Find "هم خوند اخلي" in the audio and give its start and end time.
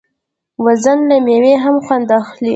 1.63-2.49